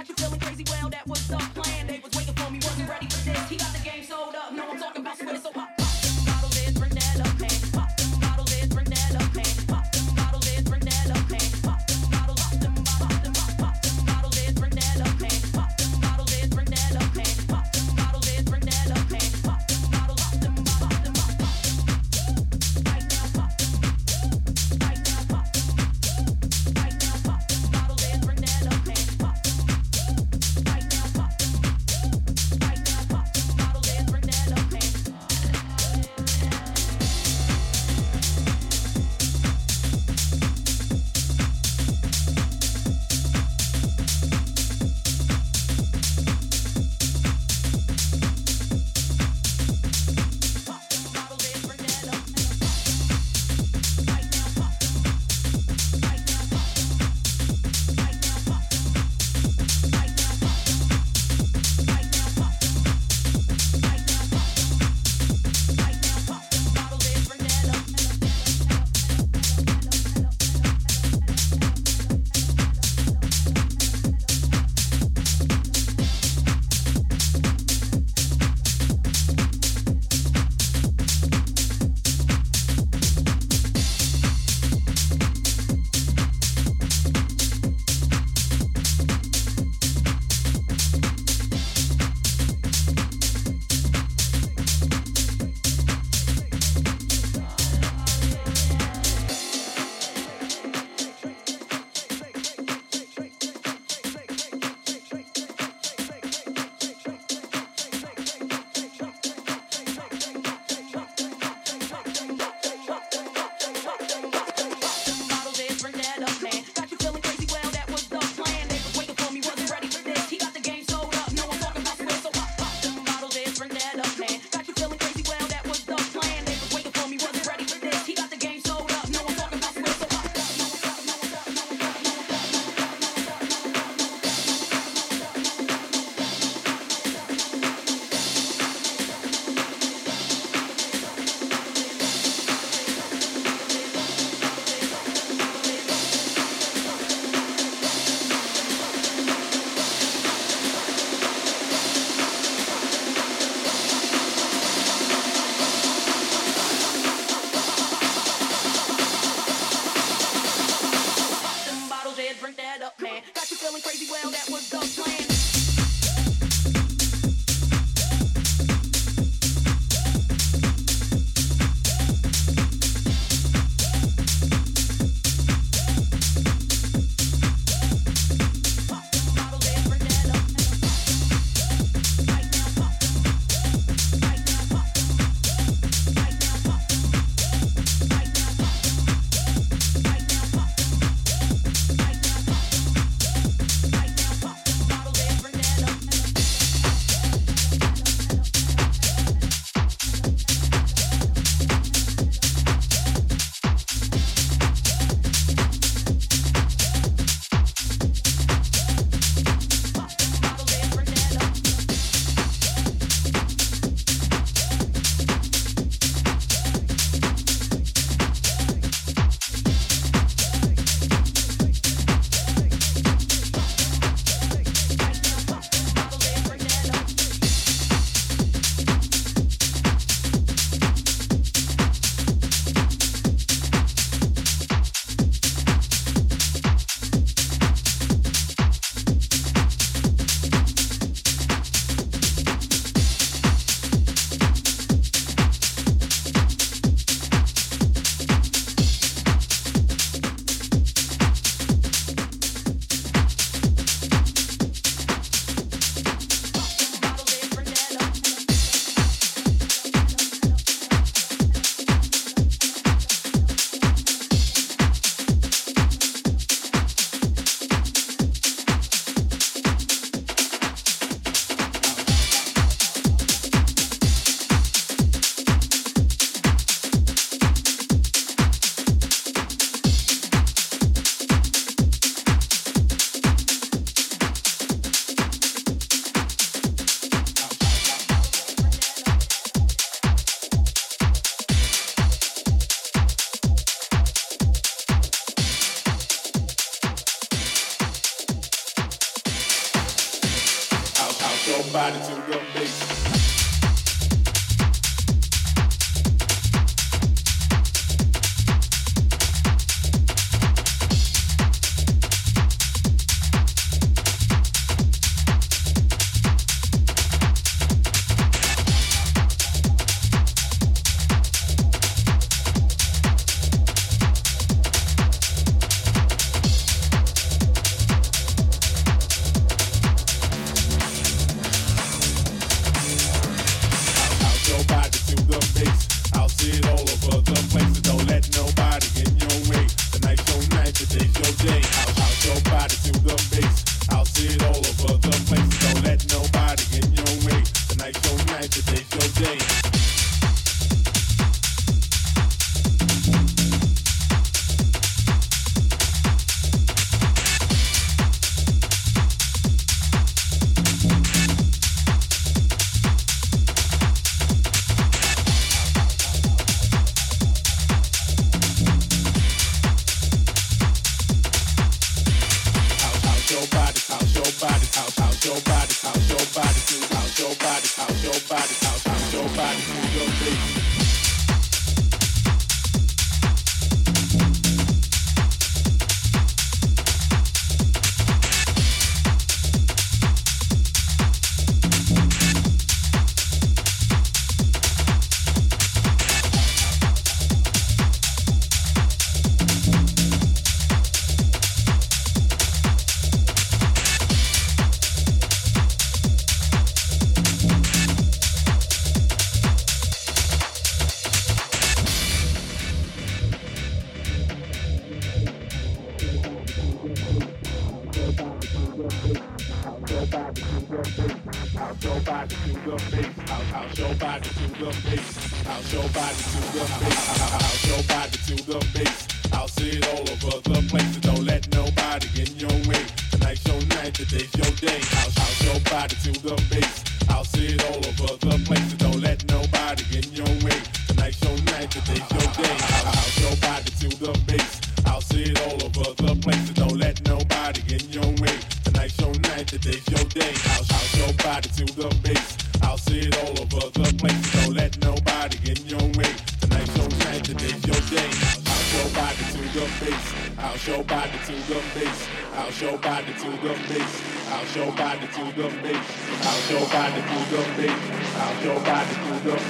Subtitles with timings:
[0.00, 0.64] got you feeling crazy.
[0.70, 1.86] Well, that was the plan.
[1.86, 3.48] They was waiting for me, wasn't ready for this.
[3.50, 4.52] He got the game sold up.
[4.52, 4.69] No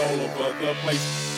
[0.00, 1.37] all over the place.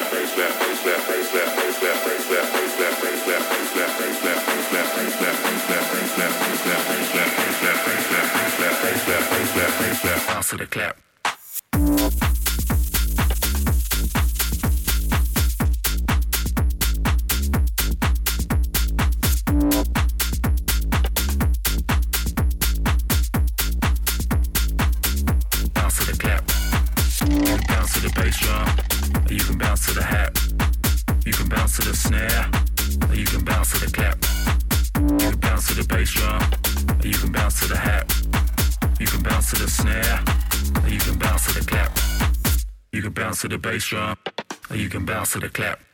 [45.33, 45.90] to the clap.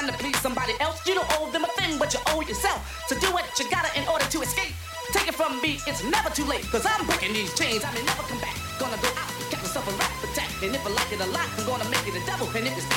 [0.00, 1.06] trying to please somebody else.
[1.06, 2.80] You don't owe them a thing, but you owe yourself.
[3.06, 4.72] So do what you gotta in order to escape.
[5.12, 6.64] Take it from me, it's never too late.
[6.72, 8.56] Cause I'm breaking these chains, I may never come back.
[8.78, 10.48] Gonna go out, get myself a rap attack.
[10.62, 12.48] And if I like it a lot, I'm gonna make it a double.
[12.56, 12.88] And if it's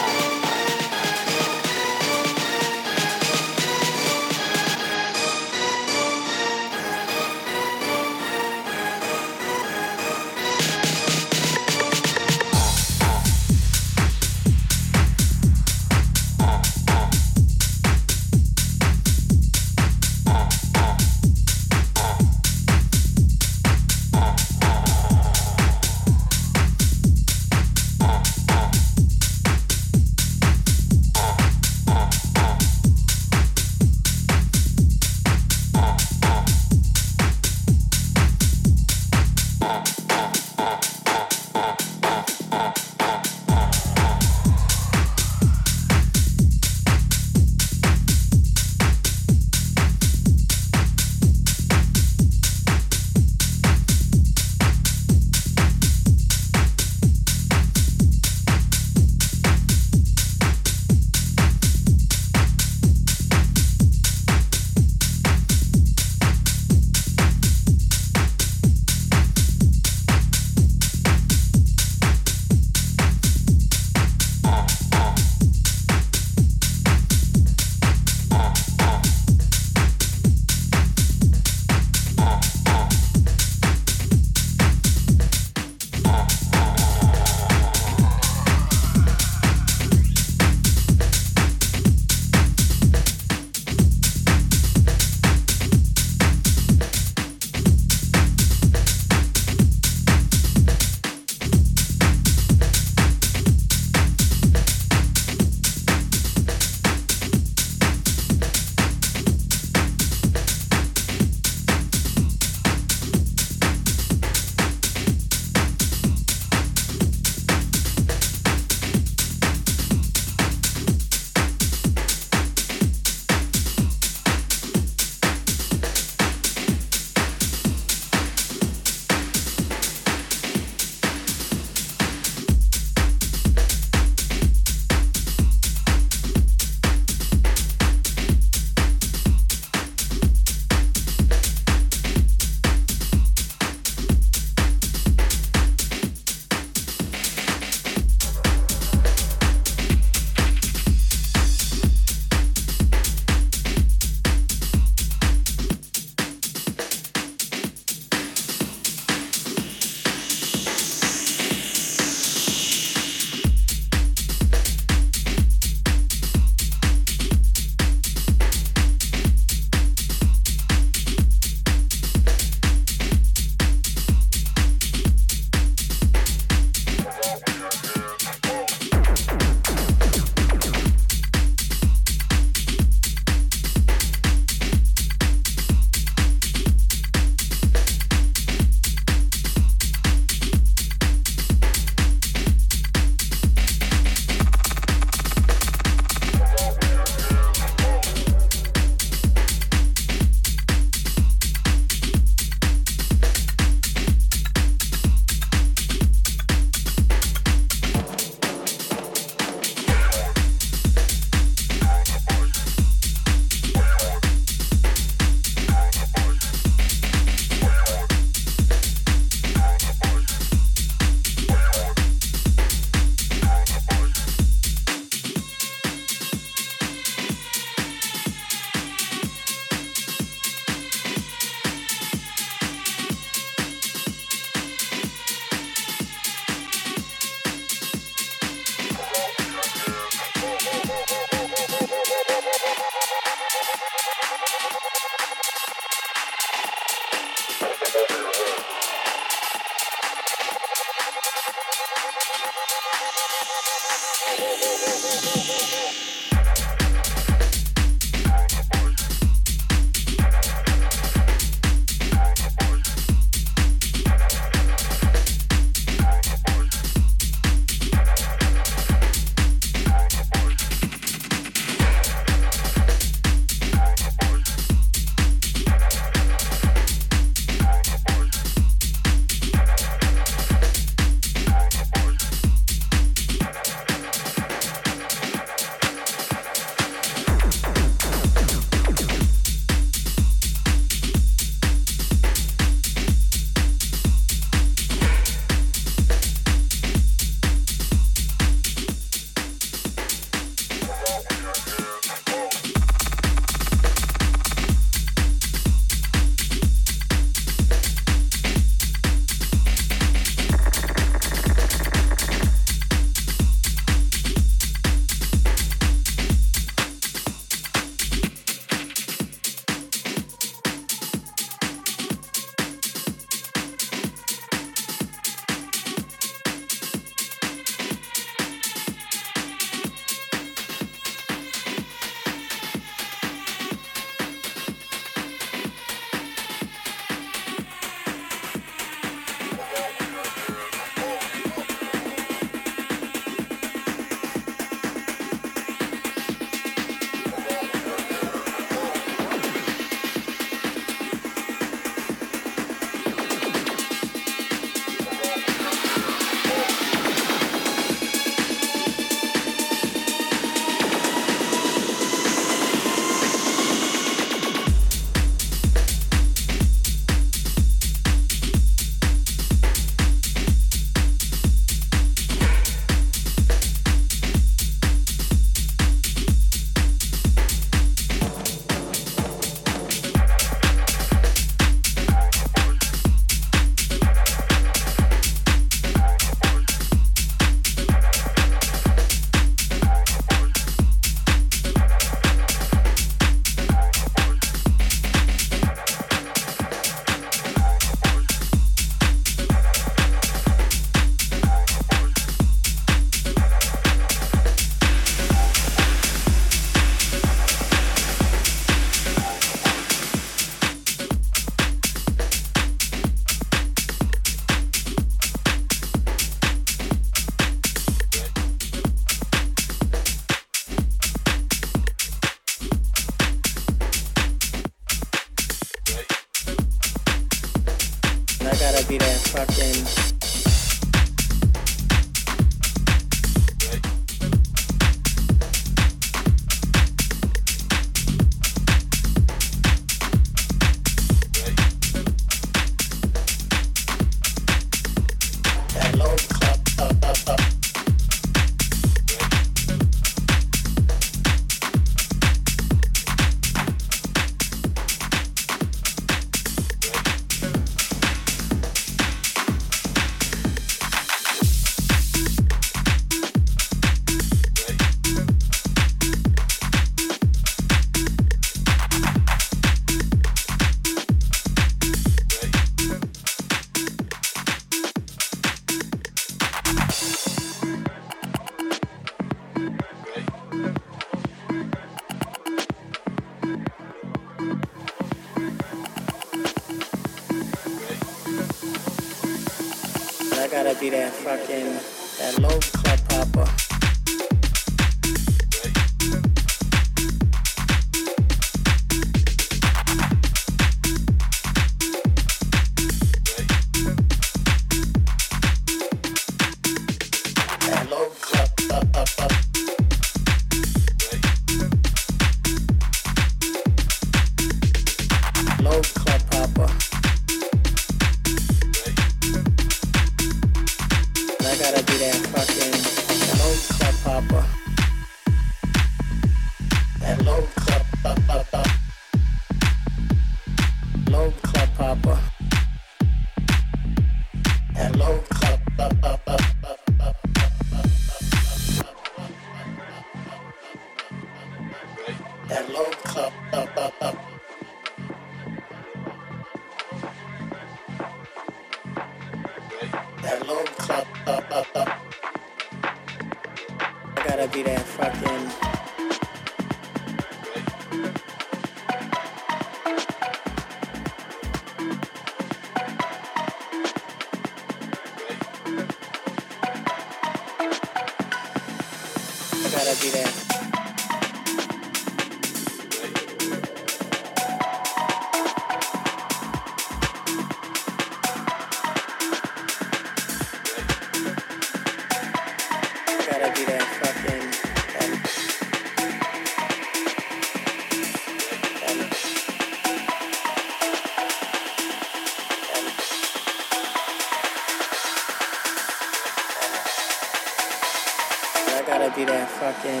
[599.16, 600.00] be that fucking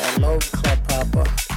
[0.00, 1.55] that low club popper.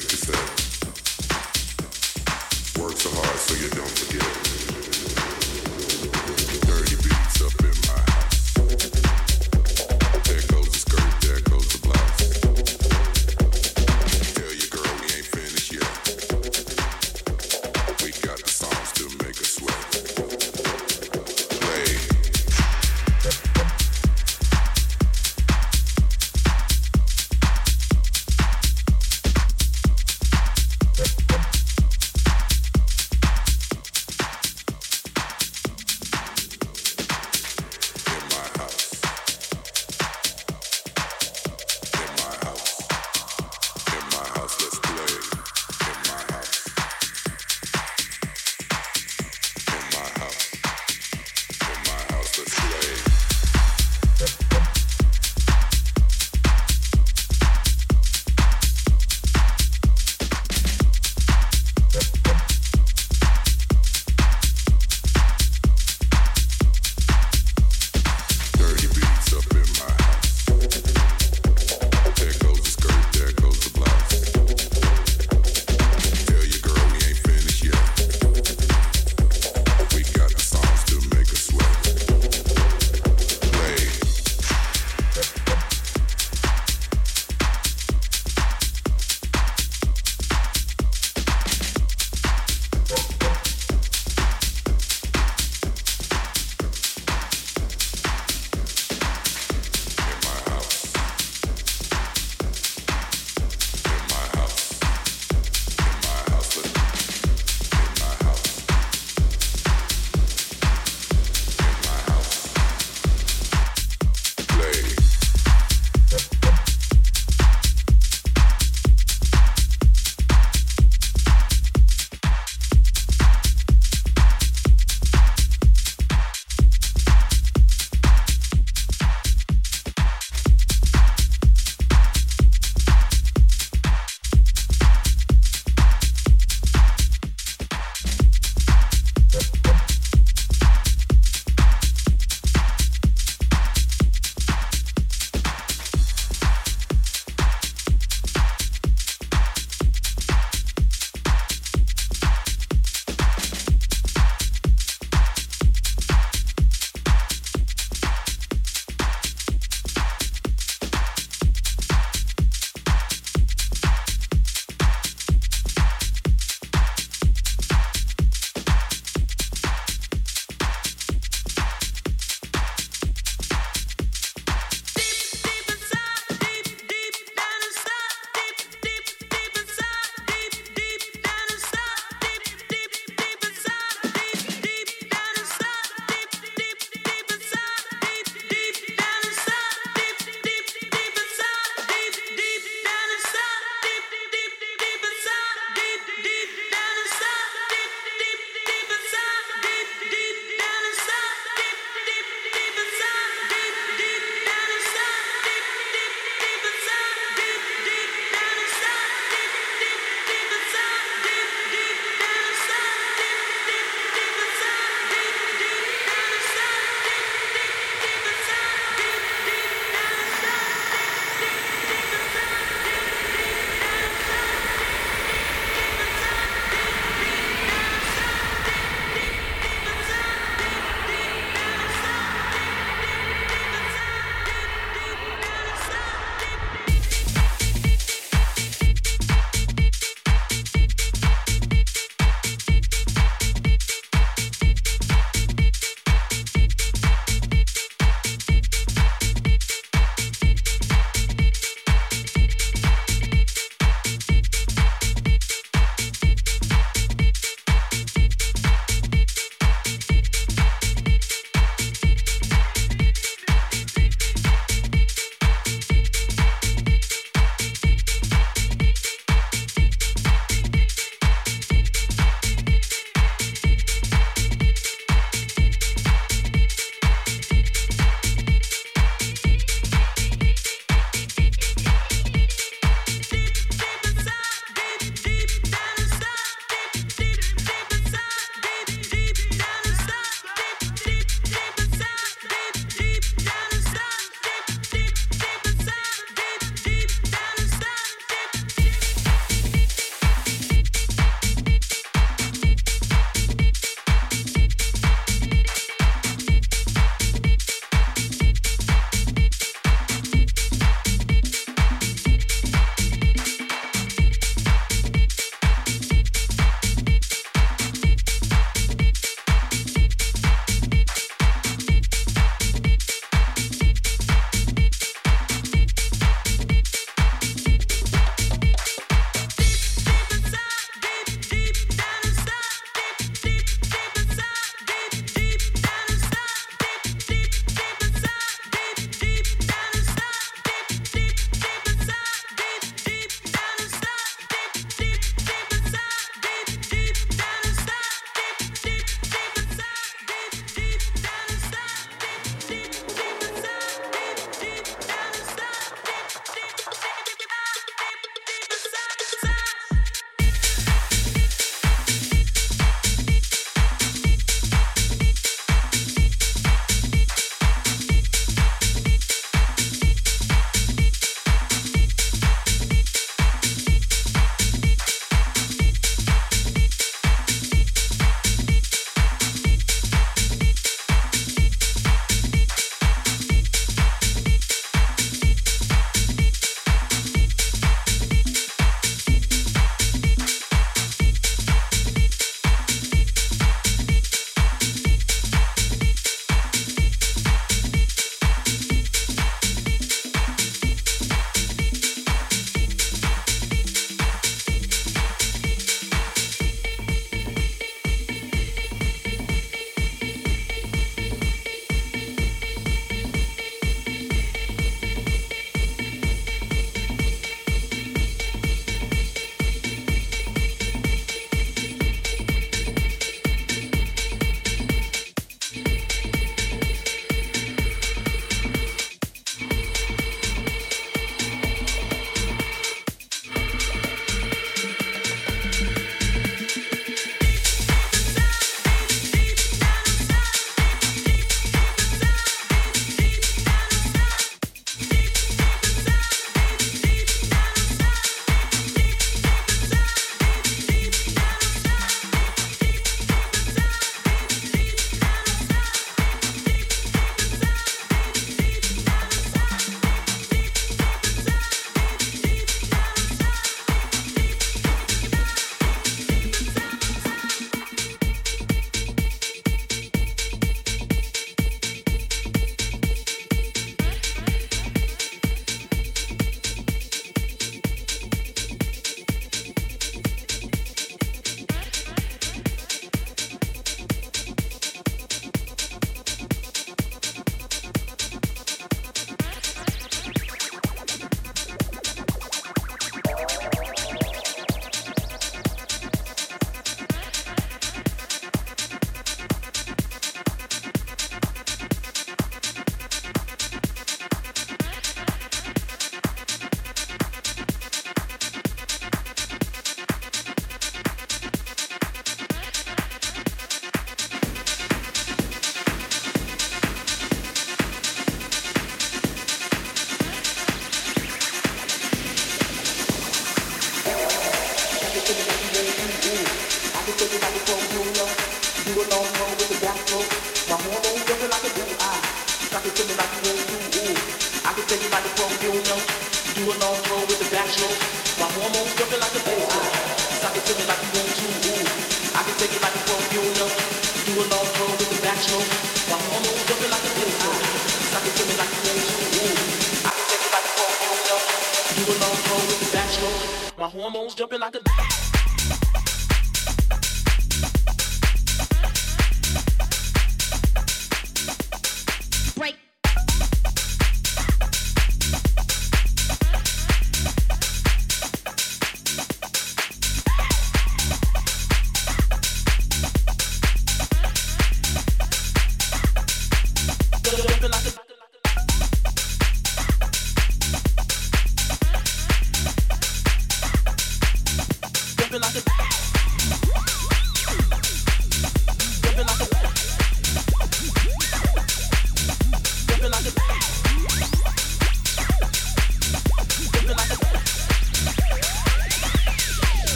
[0.00, 0.63] take to say.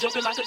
[0.00, 0.45] Juga.